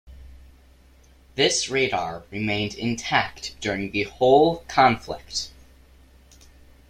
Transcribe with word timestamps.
This 1.35 1.69
radar 1.69 2.23
remained 2.31 2.73
intact 2.73 3.55
during 3.61 3.91
the 3.91 4.05
whole 4.05 4.63
conflict. 4.67 5.51